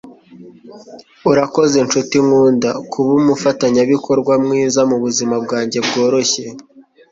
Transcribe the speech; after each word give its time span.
urakoze 1.31 1.77
nshuti 1.87 2.15
nkunda, 2.25 2.69
kuba 2.91 3.11
umufatanyabikorwa 3.21 4.33
mwiza 4.43 4.79
mubuzima 4.89 5.35
bwanjye 5.43 5.77
bworoshye 5.87 6.45